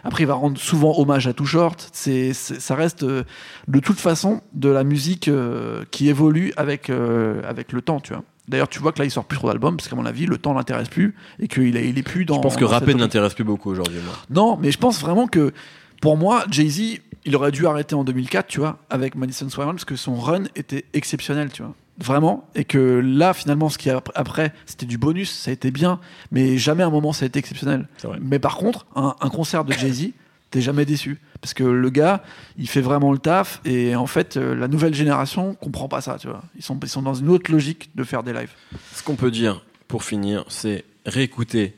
Après, 0.04 0.22
il 0.22 0.26
va 0.26 0.34
rendre 0.34 0.58
souvent 0.60 0.96
hommage 0.98 1.26
à 1.26 1.32
Too 1.32 1.44
Short. 1.46 1.88
C'est, 1.92 2.32
ça 2.34 2.74
reste 2.74 3.02
euh, 3.02 3.24
de 3.68 3.80
toute 3.80 3.98
façon 3.98 4.40
de 4.52 4.68
la 4.68 4.84
musique 4.84 5.28
euh, 5.28 5.84
qui 5.90 6.08
évolue 6.08 6.52
avec, 6.56 6.90
avec 6.90 7.72
le 7.72 7.82
temps, 7.82 8.00
tu 8.00 8.12
vois. 8.12 8.22
D'ailleurs, 8.48 8.68
tu 8.68 8.78
vois 8.78 8.92
que 8.92 8.98
là, 9.00 9.04
il 9.04 9.10
sort 9.10 9.24
plus 9.24 9.38
trop 9.38 9.48
d'albums 9.48 9.76
parce 9.76 9.88
qu'à 9.88 9.96
mon 9.96 10.06
avis, 10.06 10.26
le 10.26 10.38
temps 10.38 10.54
l'intéresse 10.54 10.88
plus 10.88 11.14
et 11.40 11.48
qu'il 11.48 11.76
est, 11.76 11.88
il 11.88 11.98
est 11.98 12.02
plus 12.02 12.24
dans. 12.24 12.36
Je 12.36 12.40
pense 12.40 12.56
que 12.56 12.64
rapper 12.64 12.94
ne 12.94 13.00
l'intéresse 13.00 13.34
plus 13.34 13.44
beaucoup 13.44 13.70
aujourd'hui. 13.70 13.98
non, 14.30 14.56
mais 14.56 14.70
je 14.70 14.78
pense 14.78 15.00
vraiment 15.00 15.26
que 15.26 15.52
pour 16.00 16.16
moi, 16.16 16.44
Jay-Z, 16.50 17.00
il 17.24 17.34
aurait 17.36 17.50
dû 17.50 17.66
arrêter 17.66 17.94
en 17.94 18.04
2004, 18.04 18.46
tu 18.46 18.60
vois, 18.60 18.78
avec 18.88 19.16
Madison 19.16 19.48
Square 19.48 19.66
Garden, 19.66 19.76
parce 19.76 19.84
que 19.84 19.96
son 19.96 20.14
run 20.14 20.44
était 20.54 20.84
exceptionnel, 20.92 21.50
tu 21.50 21.62
vois. 21.62 21.74
Vraiment. 21.98 22.48
Et 22.54 22.64
que 22.64 22.78
là, 22.78 23.32
finalement, 23.32 23.68
ce 23.68 23.78
qui 23.78 23.88
a 23.90 24.02
après, 24.14 24.52
c'était 24.66 24.86
du 24.86 24.98
bonus, 24.98 25.32
ça 25.32 25.50
a 25.50 25.54
été 25.54 25.70
bien, 25.70 25.98
mais 26.30 26.58
jamais 26.58 26.82
à 26.82 26.86
un 26.86 26.90
moment 26.90 27.12
ça 27.12 27.24
a 27.24 27.26
été 27.26 27.38
exceptionnel. 27.38 27.88
Mais 28.20 28.38
par 28.38 28.56
contre, 28.56 28.86
un, 28.94 29.16
un 29.20 29.28
concert 29.30 29.64
de 29.64 29.72
Jay-Z, 29.72 30.10
t'es 30.50 30.60
jamais 30.60 30.84
déçu. 30.84 31.18
Parce 31.40 31.54
que 31.54 31.64
le 31.64 31.90
gars, 31.90 32.22
il 32.56 32.68
fait 32.68 32.80
vraiment 32.80 33.12
le 33.12 33.18
taf, 33.18 33.60
et 33.64 33.94
en 33.94 34.06
fait, 34.06 34.36
euh, 34.36 34.54
la 34.54 34.68
nouvelle 34.68 34.94
génération 34.94 35.54
comprend 35.54 35.88
pas 35.88 36.00
ça, 36.00 36.16
tu 36.18 36.26
vois. 36.28 36.42
Ils 36.56 36.62
sont, 36.62 36.78
ils 36.82 36.88
sont 36.88 37.02
dans 37.02 37.14
une 37.14 37.28
autre 37.28 37.50
logique 37.52 37.90
de 37.94 38.04
faire 38.04 38.22
des 38.22 38.32
lives. 38.32 38.52
Ce 38.94 39.02
qu'on 39.02 39.16
peut 39.16 39.30
dire 39.30 39.64
pour 39.88 40.02
finir, 40.04 40.44
c'est 40.48 40.84
réécouter 41.04 41.74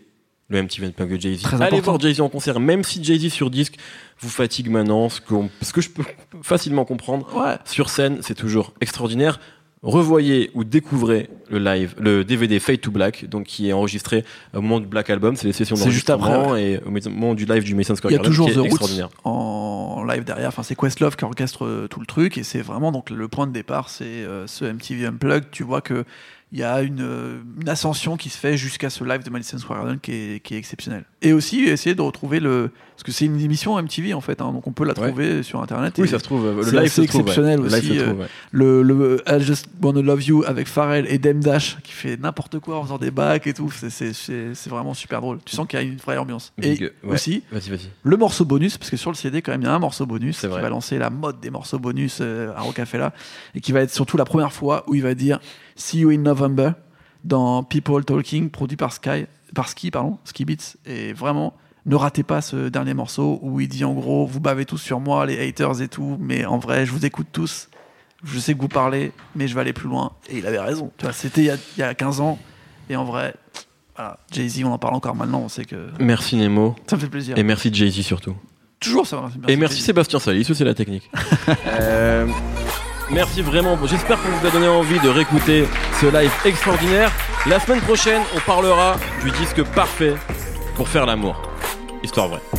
le 0.51 0.63
MTV 0.63 0.87
Unplugged 0.87 1.17
de 1.17 1.21
Jay-Z. 1.21 1.43
Très 1.43 1.57
Allez 1.57 1.65
important. 1.67 1.83
voir 1.93 2.01
Jay-Z 2.01 2.21
en 2.23 2.29
concert, 2.31 2.59
même 2.59 2.83
si 2.83 3.05
Jay-Z 3.05 3.29
sur 3.31 3.51
disque 3.51 3.75
vous 4.21 4.31
fatigue 4.31 4.71
maintenant, 4.71 5.09
ce, 5.11 5.21
qu'on- 5.21 5.51
ce 5.61 5.73
que 5.75 5.81
je 5.83 5.91
peux 5.91 6.05
facilement 6.43 6.85
comprendre. 6.87 7.29
Ouais. 7.37 7.57
Sur 7.67 7.91
scène, 7.91 8.19
c'est 8.23 8.35
toujours 8.35 8.73
extraordinaire. 8.81 9.41
Revoyez 9.83 10.51
ou 10.55 10.65
découvrez 10.65 11.31
le 11.51 11.59
live, 11.59 11.95
le 11.99 12.25
DVD 12.25 12.59
Fade 12.59 12.81
to 12.81 12.91
Black, 12.91 13.27
donc 13.27 13.45
qui 13.45 13.69
est 13.69 13.73
enregistré 13.73 14.25
au 14.53 14.61
moment 14.61 14.81
du 14.81 14.87
Black 14.87 15.09
Album, 15.09 15.37
c'est 15.37 15.47
les 15.47 15.53
sessions 15.53 15.77
C'est 15.77 15.91
juste 15.91 16.11
après, 16.11 16.31
d'enregistrement 16.31 16.57
et 16.57 16.81
au 16.85 17.11
moment 17.11 17.35
du 17.35 17.45
live 17.45 17.63
du 17.63 17.75
Mason 17.75 17.95
Square 17.95 18.11
Il 18.11 18.15
y 18.15 18.19
a 18.19 18.23
Garden, 18.23 18.31
toujours 18.31 18.51
The 18.51 18.71
Roots 18.71 19.11
en 19.25 20.05
live 20.05 20.25
derrière. 20.25 20.49
Enfin, 20.49 20.63
c'est 20.63 20.75
Questlove 20.75 21.17
qui 21.17 21.25
orchestre 21.25 21.65
euh, 21.65 21.87
tout 21.89 22.01
le 22.01 22.07
truc 22.07 22.39
et 22.39 22.43
c'est 22.43 22.61
vraiment 22.61 22.91
donc 22.91 23.11
le 23.11 23.29
point 23.29 23.47
de 23.47 23.53
départ, 23.53 23.89
c'est 23.89 24.05
euh, 24.05 24.47
ce 24.47 24.65
MTV 24.65 25.07
Unplugged. 25.07 25.51
Tu 25.53 25.63
vois 25.63 25.81
que 25.81 26.05
il 26.53 26.59
y 26.59 26.63
a 26.65 26.81
une, 26.83 27.01
euh, 27.03 27.41
une 27.61 27.69
ascension 27.69 28.17
qui 28.17 28.31
se 28.31 28.39
fait 28.39 28.57
jusqu'à 28.57 28.89
ce 28.91 29.05
live 29.05 29.23
de 29.23 29.31
Madison 29.31 29.59
Square 29.59 29.81
Garden 29.81 29.99
qui 30.01 30.13
est, 30.13 30.41
qui 30.43 30.55
est 30.55 30.59
exceptionnel. 30.59 31.05
Et 31.21 31.33
aussi 31.33 31.65
essayer 31.65 31.95
de 31.95 32.01
retrouver 32.03 32.41
le 32.41 32.71
parce 32.95 33.05
que 33.05 33.13
c'est 33.13 33.27
une 33.27 33.41
émission 33.41 33.81
MTV 33.81 34.13
en 34.13 34.21
fait, 34.21 34.41
hein, 34.41 34.51
donc 34.53 34.67
on 34.67 34.73
peut 34.73 34.83
la 34.85 34.89
Ouais. 34.99 35.07
trouver 35.09 35.43
sur 35.45 35.63
internet. 35.63 35.95
Oui, 35.99 36.05
et 36.05 36.07
ça 36.09 36.19
se 36.19 36.25
trouve, 36.25 36.47
le 36.57 36.63
c'est 36.65 36.73
live 36.81 36.91
trouve, 36.91 36.99
ouais. 36.99 37.05
exceptionnel 37.05 37.61
Le 37.61 37.69
live 37.69 37.75
aussi, 37.77 37.87
se 37.87 37.93
euh, 38.03 38.07
trouve, 38.07 38.21
ouais. 38.21 38.27
le, 38.51 38.83
le 38.83 39.23
I 39.29 39.41
Just 39.41 39.67
Wanna 39.81 40.03
Love 40.03 40.23
You 40.25 40.43
avec 40.47 40.67
Pharrell 40.67 41.07
et 41.09 41.19
Dame 41.19 41.39
Dash 41.41 41.77
qui 41.85 41.93
fait 41.93 42.17
n'importe 42.17 42.59
quoi 42.59 42.79
en 42.79 42.83
faisant 42.83 42.99
des 42.99 43.13
bacs 43.13 43.47
et 43.47 43.55
tout. 43.55 43.71
C'est- 43.71 43.91
C'est 43.91 44.13
c'est- 44.13 44.55
c'est 44.55 44.71
vraiment 44.71 44.95
super 44.95 45.21
drôle. 45.21 45.39
Tu 45.45 45.55
sens 45.55 45.67
qu'il 45.69 45.79
y 45.79 45.83
a 45.83 45.85
une 45.85 45.97
vraie 45.97 46.17
ambiance. 46.19 46.53
Et 46.61 46.91
aussi 47.05 47.43
le 48.03 48.17
morceau 48.17 48.45
bonus, 48.45 48.79
parce 48.79 48.91
que 48.91 48.97
sur 48.97 49.11
le 49.11 49.17
CD, 49.17 49.43
quand 49.43 49.53
même, 49.53 49.63
il 49.63 49.67
y 49.67 49.69
a 49.69 49.75
un 49.75 49.79
morceau 49.79 50.07
bonus 50.07 50.39
C'est 50.39 50.47
qui 50.49 50.53
vrai. 50.53 50.63
va 50.63 50.69
lancer 50.69 50.99
la 50.99 51.11
mode 51.11 51.41
des 51.41 51.51
morceaux 51.51 51.79
bonus 51.79 52.19
euh, 52.21 52.53
à 52.57 52.63
Rocafella 52.63 53.13
et 53.55 53.61
qui 53.61 53.73
va 53.73 53.81
être 53.83 53.93
surtout 53.93 54.17
la 54.17 54.25
première 54.25 54.53
fois 54.53 54.85
où 54.89 54.95
il 54.95 55.03
va 55.03 55.15
dire 55.15 55.39
See 55.79 56.01
You 56.01 56.11
in 56.11 56.19
November 56.19 56.73
dans 57.25 57.63
People 57.63 58.05
Talking, 58.05 58.51
produit 58.51 58.77
par 58.77 58.93
Sky, 58.93 59.25
par 59.55 59.69
Ski, 59.69 59.91
pardon, 59.91 60.19
Ski 60.25 60.45
Beats. 60.45 60.77
Et 60.85 61.13
vraiment, 61.15 61.55
ne 61.87 61.95
ratez 61.97 62.23
pas 62.23 62.41
ce 62.43 62.69
dernier 62.69 62.93
morceau 62.95 63.39
où 63.43 63.61
il 63.61 63.69
dit 63.69 63.85
en 63.85 63.95
gros, 63.95 64.27
vous 64.27 64.41
bavez 64.41 64.65
tous 64.67 64.79
sur 64.79 65.01
moi, 65.01 65.25
les 65.25 65.49
haters 65.49 65.81
et 65.81 65.89
tout, 65.89 66.17
mais 66.21 66.45
en 66.45 66.59
vrai, 66.59 66.85
je 66.85 66.93
vous 66.93 67.07
écoute 67.07 67.29
tous. 67.33 67.69
Je 68.25 68.39
sais 68.41 68.55
que 68.55 68.61
vous 68.61 68.69
parlez, 68.69 69.13
mais 69.37 69.47
je 69.47 69.55
vais 69.55 69.61
aller 69.61 69.73
plus 69.73 69.89
loin. 69.89 70.13
Et 70.29 70.39
il 70.39 70.47
avait 70.47 70.59
raison. 70.59 70.91
Tu 70.99 71.05
vois, 71.05 71.13
c'était 71.15 71.41
il 71.43 71.47
y 71.47 71.51
a- 71.51 71.57
il 71.77 71.81
y 71.81 71.83
a 71.85 71.95
15 71.95 72.21
ans. 72.21 72.39
Et 72.91 72.97
en 72.97 73.05
vrai, 73.05 73.35
voilà, 73.97 74.19
Jay-Z, 74.33 74.65
on 74.65 74.73
en 74.73 74.79
parle 74.79 74.95
encore 74.95 75.15
maintenant, 75.15 75.41
on 75.41 75.49
sait 75.49 75.65
que 75.65 75.89
Merci 76.01 76.37
Nemo. 76.37 76.75
ça 76.89 76.97
me 76.97 77.01
fait 77.01 77.09
plaisir. 77.09 77.39
Et 77.39 77.43
merci 77.45 77.73
Jay-Z 77.73 78.01
surtout. 78.03 78.35
Toujours 78.81 79.07
ça. 79.07 79.17
va, 79.17 79.31
Et 79.49 79.57
merci. 79.57 79.81
Sébastien 79.83 80.19
Salis, 80.19 80.45
c'est 80.45 80.65
la 80.65 80.75
technique. 80.75 81.09
Euh, 81.67 82.27
merci 83.11 83.43
vraiment. 83.43 83.77
J'espère 83.87 84.21
qu'on 84.21 84.29
vous 84.29 84.47
a 84.47 84.51
donné 84.51 84.69
envie 84.69 84.99
de 85.01 85.09
réécouter 85.09 85.67
ce 86.01 86.07
live 86.07 86.33
extraordinaire. 86.45 87.11
La 87.47 87.61
semaine 87.61 87.81
prochaine, 87.81 88.23
on 88.37 88.41
parlera 88.41 88.97
du 89.23 89.31
disque 89.33 89.63
parfait 89.75 90.15
pour 90.75 90.89
faire 90.89 91.07
l'amour. 91.07 91.41
Histoire 92.03 92.29
vraie. 92.29 92.58